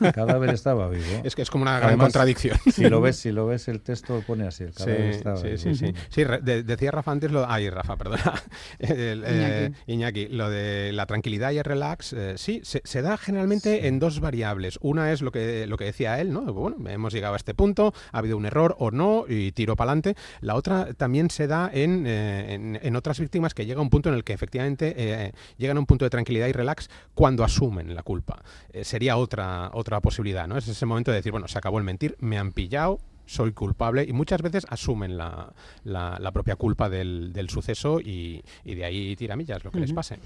[0.00, 1.04] El cadáver estaba vivo.
[1.26, 2.58] Es que es como una gran contradicción.
[2.70, 5.56] Si lo ves, si lo ves el texto pone así, el cadáver estaba vivo.
[5.56, 6.24] Sí, sí, sí.
[6.64, 7.48] decía Rafa antes lo...
[7.48, 8.34] Ay, Rafa, perdona.
[8.78, 10.28] Eh, Iñaki.
[10.28, 14.20] lo de la tranquilidad y el relax, eh, sí, se, se da generalmente en dos
[14.20, 14.78] variables.
[14.80, 16.74] Una es lo que, lo que decía él, ¿no?
[16.88, 20.16] Hemos llegado a este punto, ha habido un error o no, y tiro para adelante.
[20.40, 24.08] La otra también se da en, eh, en, otras víctimas que llega a un punto
[24.08, 27.94] en el que efectivamente eh, llegan a un punto de tranquilidad y relax cuando asumen
[27.94, 28.42] la culpa.
[28.70, 30.56] Eh, sería otra, otra posibilidad, ¿no?
[30.56, 34.04] Es ese momento de decir, bueno, se acabó el mentir, me han pillado, soy culpable
[34.08, 35.52] y muchas veces asumen la,
[35.84, 40.18] la, propia culpa del, del suceso y, y, de ahí tiramillas, lo que les pase.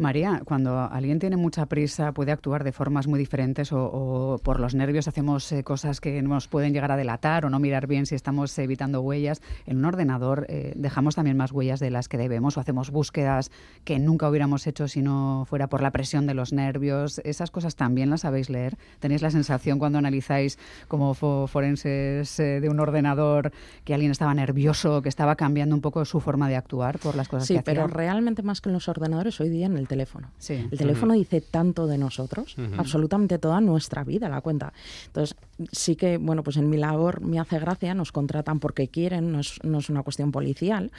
[0.00, 4.74] María, cuando alguien tiene mucha prisa puede actuar de formas muy diferentes o, por los
[4.74, 8.14] nervios hacemos eh, cosas que nos pueden llegar a delatar o no mirar bien si
[8.14, 9.42] estamos evitando huellas.
[9.66, 13.50] En un ordenador eh, dejamos también más huellas de las que debemos o hacemos búsquedas
[13.84, 17.20] que nunca hubiéramos hecho si no fuera por la presión de los nervios.
[17.24, 18.76] Esas cosas también las sabéis leer.
[19.00, 23.52] ¿Tenéis la sensación cuando analizáis como forenses de, un ordenador
[23.84, 27.28] que alguien estaba nervioso, que estaba cambiando un poco su forma de actuar por las
[27.28, 27.72] cosas sí, que hacía.
[27.72, 30.30] Sí, pero realmente más que en los ordenadores, hoy día en el teléfono.
[30.38, 30.66] Sí.
[30.70, 34.72] El teléfono dice tanto de nosotros, absolutamente toda nuestra vida la cuenta.
[35.06, 35.36] Entonces,
[35.72, 39.40] sí que, bueno, pues en mi labor me hace gracia, nos contratan porque quieren, no
[39.40, 40.90] es, no es una cuestión policial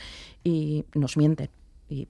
[0.43, 1.49] y nos mienten
[1.87, 2.07] y,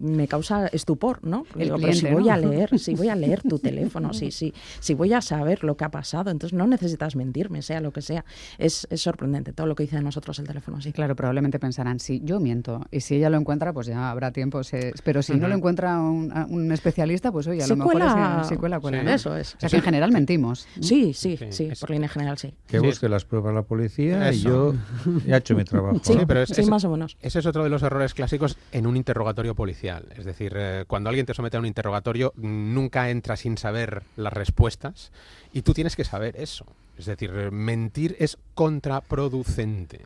[0.00, 1.44] me causa estupor, ¿no?
[1.52, 5.12] pero si voy a leer, si voy a leer tu teléfono, si, si, si voy
[5.12, 8.24] a saber lo que ha pasado, entonces no necesitas mentirme, sea lo que sea.
[8.58, 10.80] Es, es sorprendente todo lo que dice de nosotros el teléfono.
[10.80, 10.92] Sí.
[10.92, 14.60] Claro, probablemente pensarán, si yo miento y si ella lo encuentra, pues ya habrá tiempo.
[15.04, 18.00] pero si no lo encuentra un, especialista, pues oye, a lo mejor
[18.42, 19.14] es que, cuela, cuela.
[19.14, 19.54] Eso es.
[19.56, 20.66] O sea que en general mentimos.
[20.80, 22.54] Sí, sí, sí, por línea general sí.
[22.66, 24.74] Que busque las pruebas la policía y yo
[25.26, 25.98] he hecho mi trabajo.
[26.02, 27.16] Sí, pero es, más o menos.
[27.20, 30.06] Ese es otro de los errores clásicos en un interrogatorio policial.
[30.16, 34.32] Es decir, eh, cuando alguien te somete a un interrogatorio, nunca entra sin saber las
[34.32, 35.10] respuestas
[35.52, 36.66] y tú tienes que saber eso.
[36.96, 40.02] Es decir, mentir es contraproducente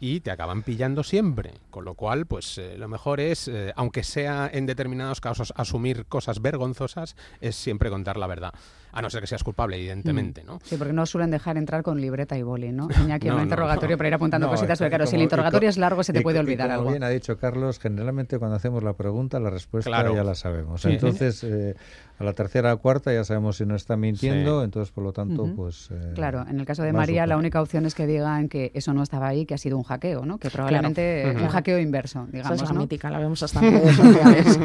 [0.00, 1.52] y te acaban pillando siempre.
[1.70, 6.04] Con lo cual, pues eh, lo mejor es, eh, aunque sea en determinados casos asumir
[6.06, 8.52] cosas vergonzosas, es siempre contar la verdad.
[8.96, 10.46] A no ser que seas culpable, evidentemente, mm.
[10.46, 10.58] ¿no?
[10.62, 12.88] Sí, porque no suelen dejar entrar con libreta y boli, ¿no?
[13.04, 16.12] Iñaki, un interrogatorio para ir apuntando cositas, porque claro, si el interrogatorio es largo se
[16.12, 16.90] te puede olvidar como algo.
[16.90, 20.84] bien ha dicho Carlos, generalmente cuando hacemos la pregunta, la respuesta ya la sabemos.
[20.84, 21.74] Entonces, eh,
[22.18, 25.50] a la tercera o cuarta ya sabemos si no está mintiendo, entonces por lo tanto,
[25.54, 25.88] pues...
[25.90, 28.92] Eh, claro, en el caso de María la única opción es que digan que eso
[28.94, 30.38] no estaba ahí, que ha sido un hackeo, ¿no?
[30.38, 33.96] Que probablemente un hackeo inverso, digamos, Esa es la mítica, la vemos hasta en redes
[33.96, 34.58] sociales.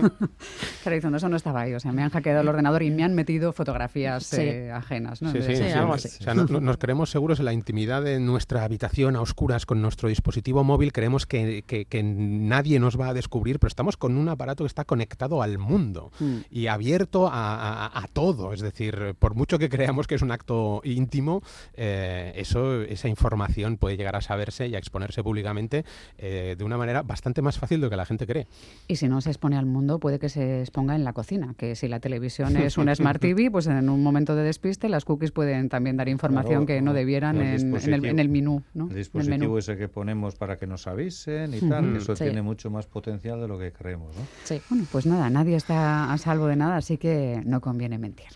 [0.84, 3.04] claro, diciendo, eso no estaba ahí, o sea, me han hackeado el ordenador y me
[3.04, 5.32] han metido fotografías eh, ajenas, ¿no?
[5.32, 6.10] Sí, sí, algo así.
[6.20, 10.10] O sea, nos creemos seguros en la intimidad de nuestra habitación a oscuras con nuestro
[10.10, 14.64] dispositivo móvil, creemos que, que, nadie nos va a descubrir, pero estamos con un aparato
[14.64, 16.38] que está conectado al mundo mm.
[16.50, 18.54] y abierto a, a, a todo.
[18.54, 21.42] Es decir, por mucho que creamos que es un acto íntimo,
[21.74, 25.86] eh, eso, esa información puede llegar a saberse y a exponerse públicamente
[26.18, 28.48] eh, de una manera bastante más fácil de lo que la gente cree.
[28.88, 31.76] Y si no se expone al mundo, puede que se exponga en la cocina, que
[31.76, 35.32] si la televisión es una Smart TV, pues en un momento de despiste, las cookies
[35.32, 37.74] pueden también dar información que no debieran en,
[38.20, 38.64] el, menú.
[38.76, 42.88] El dispositivo ese que ponemos para que nos avisen y tal, eso tiene mucho más
[42.88, 44.16] potencial de lo que creemos.
[44.16, 44.22] ¿no?
[44.44, 44.62] Sí.
[44.70, 48.32] Bueno, pues nada, nadie está a salvo de nada, así que no conviene mentir.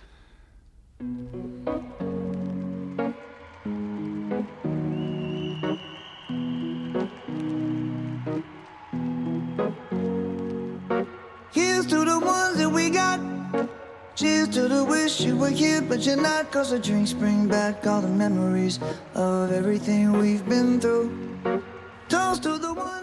[11.52, 13.20] Here's to the ones that we got.
[14.16, 16.52] Cheers to the wish you were here, but you're not.
[16.52, 18.80] Cause the drinks bring back all the memories
[19.16, 21.23] of everything we've been through.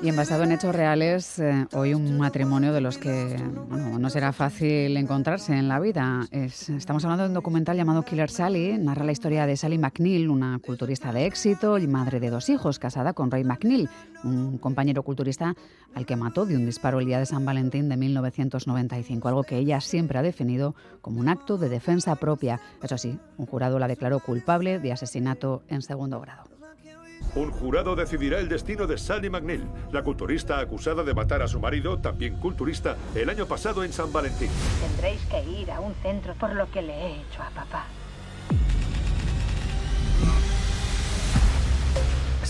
[0.03, 3.37] Y en basado en hechos reales, eh, hoy un matrimonio de los que
[3.69, 6.27] no será fácil encontrarse en la vida.
[6.33, 8.79] estamos hablando de un documental llamado Killer Sally.
[8.79, 12.79] Narra la historia de Sally McNeil, una culturista de éxito y madre de dos hijos,
[12.79, 13.91] casada con Ray McNeil,
[14.25, 15.55] un compañero culturista
[15.95, 19.59] al que mató de un disparo el día de San Valentín de 1995, algo que
[19.59, 22.59] ella siempre ha definido como un acto de defensa propia.
[22.83, 26.60] Eso sí, un jurado la declaró culpable de asesinato en segundo grado.
[27.35, 31.61] Un jurado decidirá el destino de Sally McNeil, la culturista acusada de matar a su
[31.61, 34.51] marido, también culturista, el año pasado en San Valentín.
[34.81, 37.85] Tendréis que ir a un centro por lo que le he hecho a papá.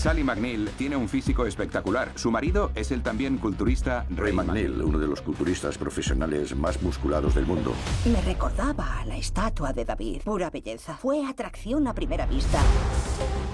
[0.01, 2.11] Sally McNeil tiene un físico espectacular.
[2.15, 7.35] Su marido es el también culturista Ray McNeil, uno de los culturistas profesionales más musculados
[7.35, 7.71] del mundo.
[8.11, 10.23] Me recordaba a la estatua de David.
[10.23, 10.97] Pura belleza.
[10.97, 12.59] Fue atracción a primera vista.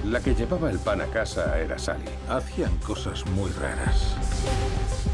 [0.06, 2.06] La que llevaba el pan a casa era Sally.
[2.30, 4.16] Hacían cosas muy raras.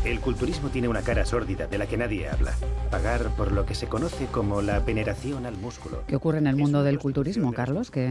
[0.06, 2.54] El culturismo tiene una cara sórdida de la que nadie habla.
[2.92, 6.04] Pagar por lo que se conoce como la veneración al músculo.
[6.08, 7.90] ¿Qué ocurre en el mundo del culturismo, Carlos?
[7.90, 8.10] Que,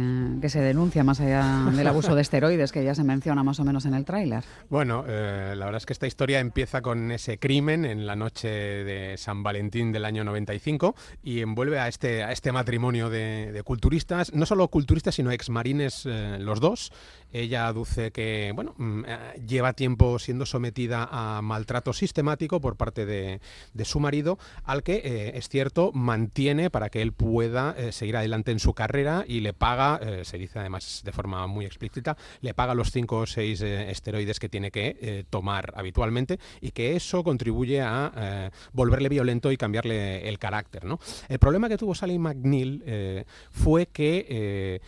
[0.48, 3.84] se denuncia más allá del abuso de esteroides que ya se menciona más o menos
[3.84, 4.42] en el tráiler.
[4.70, 8.48] Bueno, eh, la verdad es que esta historia empieza con ese crimen en la noche
[8.48, 14.32] de San Valentín del año 95 y envuelve a este, a este matrimonio de, culturistas,
[14.32, 16.90] no solo culturistas, sino exmarines eh, los dos.
[17.32, 23.06] Ella aduce que, bueno, mm, eh, lleva tiempo siendo sometida a maltrato sistemático por parte
[23.06, 23.40] de,
[23.84, 28.52] su marido, al que, eh, es cierto, mantiene para que él pueda eh, seguir adelante
[28.52, 32.74] en su carrera y le paga, se dice además de forma muy explícita, le paga
[32.74, 38.50] los cinco o seis esteroides que tiene que tomar habitualmente y que eso contribuye a
[38.72, 40.84] volverle violento y cambiarle el carácter.
[40.84, 40.98] ¿no?
[41.28, 44.80] El problema que tuvo Sally McNeil fue que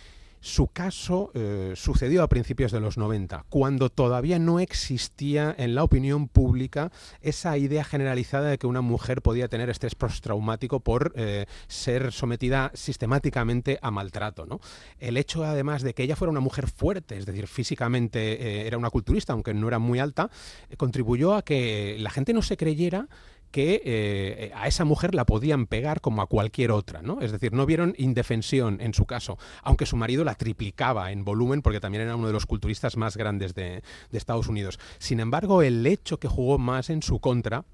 [0.44, 5.82] su caso eh, sucedió a principios de los 90, cuando todavía no existía en la
[5.82, 11.46] opinión pública esa idea generalizada de que una mujer podía tener estrés postraumático por eh,
[11.66, 14.60] ser sometida sistemáticamente a maltrato.
[14.98, 18.76] El hecho, además, de que ella fuera una mujer fuerte, es decir, físicamente eh, era
[18.76, 20.28] una culturista, aunque no era muy alta,
[20.76, 23.08] contribuyó a que la gente no se creyera
[23.54, 27.20] que eh, a esa mujer la podían pegar como a cualquier otra, ¿no?
[27.20, 31.62] Es decir, no vieron indefensión en su caso, aunque su marido la triplicaba en volumen
[31.62, 34.80] porque también era uno de los culturistas más grandes de, de Estados Unidos.
[34.98, 37.64] Sin embargo, el hecho que jugó más en su contra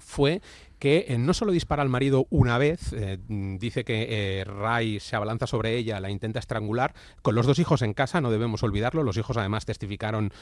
[0.00, 0.42] fue
[0.80, 5.14] que eh, no solo dispara al marido una vez, eh, dice que eh, Ray se
[5.14, 9.02] abalanza sobre ella, la intenta estrangular, con los dos hijos en casa, no debemos olvidarlo,
[9.02, 10.32] los hijos además testificaron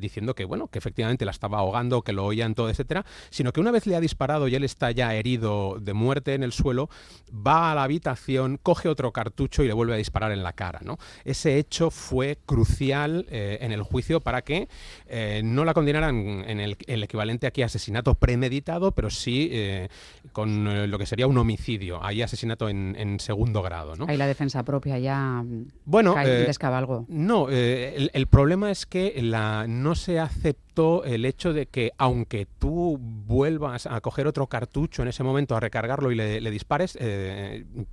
[0.00, 3.60] diciendo que, bueno, que efectivamente la estaba ahogando, que lo oían todo, etcétera, sino que
[3.60, 6.88] una vez le ha disparado y él está ya herido de muerte en el suelo,
[7.30, 10.80] va a la habitación, coge otro cartucho y le vuelve a disparar en la cara,
[10.82, 10.96] ¿no?
[11.24, 14.68] Ese hecho fue crucial en el juicio para que
[15.44, 19.50] no la condenaran en el, el, equivalente aquí a asesinato premeditado, pero sí
[20.32, 22.02] con eh, lo que sería un homicidio.
[22.04, 23.96] Hay asesinato en, segundo grado.
[23.96, 24.06] ¿no?
[24.08, 25.44] Hay la defensa propia ya.
[25.84, 27.06] Bueno, cae eh, descabalgo.
[27.08, 32.46] No, eh, el, problema es que la, no se aceptó el hecho de que, aunque
[32.58, 36.98] tú vuelvas a coger otro cartucho en ese momento, a recargarlo y le, dispares,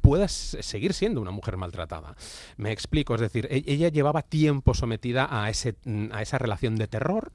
[0.01, 2.15] puedas seguir siendo una mujer maltratada.
[2.57, 5.75] Me explico, es decir, e, ella llevaba tiempo sometida a, ese,
[6.11, 7.31] a esa relación de terror.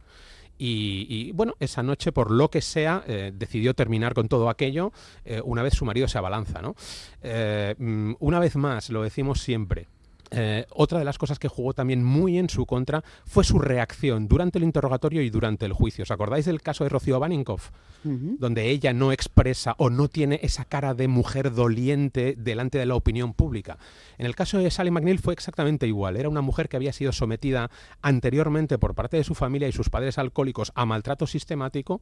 [0.57, 4.93] Y, bueno, esa noche, por lo que sea, eh, decidió terminar con todo aquello
[5.25, 6.63] eh, una vez su marido se abalanza.
[6.63, 6.75] ¿no?
[7.23, 9.89] Eh, mm, una vez más, lo decimos siempre,
[10.37, 14.27] eh, otra de las cosas que jugó también muy en su contra fue su reacción
[14.27, 16.03] durante el interrogatorio y durante el juicio.
[16.03, 17.71] ¿Os acordáis del caso de Rocío Baninkoff?
[18.03, 22.97] Donde ella no expresa o no tiene esa cara de mujer doliente delante de la
[22.97, 23.79] opinión pública.
[24.19, 26.17] En el caso de Sally McNeil fue exactamente igual.
[26.17, 27.71] Era una mujer que había sido sometida
[28.03, 32.01] anteriormente por parte de su familia y sus padres alcohólicos a maltrato sistemático.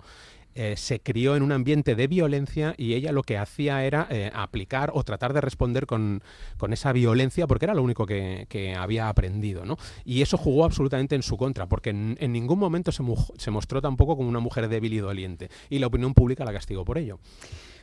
[0.55, 4.31] Eh, se crió en un ambiente de violencia y ella lo que hacía era eh,
[4.35, 6.23] aplicar o tratar de responder con,
[6.59, 8.13] con esa violencia porque era lo único que
[8.49, 9.65] que, había aprendido.
[9.65, 9.77] ¿no?
[10.05, 13.03] Y eso jugó absolutamente en su contra, porque en, ningún momento se,
[13.37, 15.51] se mostró tampoco como una mujer débil y doliente.
[15.71, 17.19] Y la opinión pública la castigó por ello.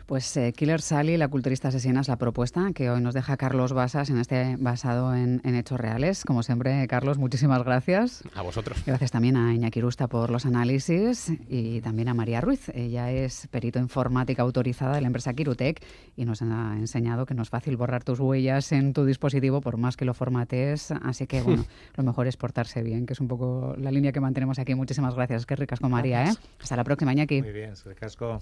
[0.10, 3.74] Pues eh, Killer Sally, la culturista asesina, es la propuesta que hoy nos deja Carlos
[3.74, 6.26] Basas en este basado en, hechos reales.
[6.26, 8.24] Como siempre, Carlos, muchísimas gracias.
[8.34, 8.82] A vosotros.
[8.88, 12.70] Gracias también a Iñaki Rusta por los análisis y también a María Ruiz.
[12.70, 15.80] Ella es perito informática autorizada de la empresa Kirutec
[16.18, 19.78] y nos ha enseñado que no es fácil borrar tus huellas en tu dispositivo por
[19.78, 20.90] más que lo formates.
[21.04, 24.22] Así que, bueno, lo mejor es portarse bien, que es un poco la línea que
[24.22, 24.74] mantenemos aquí.
[24.74, 25.46] Muchísimas gracias.
[25.46, 26.34] Qué ricas con María, ¿eh?
[26.60, 27.44] Hasta la próxima, Iñaki.
[27.44, 28.42] Muy bien, casco.